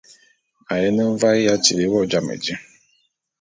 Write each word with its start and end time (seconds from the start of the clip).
M’ 0.65 0.67
ayene 0.73 1.01
mvae 1.11 1.39
ya 1.47 1.55
tili 1.63 1.85
wo 1.91 1.99
jam 2.11 2.27
di. 2.41 2.53